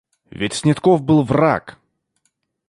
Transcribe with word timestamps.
Ведь 0.31 0.55
Снетков 0.55 1.03
был 1.03 1.21
враг. 1.21 1.77